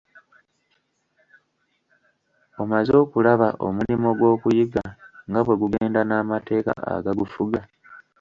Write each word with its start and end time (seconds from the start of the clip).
Omaze 2.61 2.93
okulaba 3.03 3.47
omulimo 3.65 4.09
gw'okuyiga 4.17 4.83
nga 5.29 5.39
bwe 5.43 5.55
gugenda 5.61 5.99
n'amateka 6.05 6.71
agagufuga. 6.95 7.61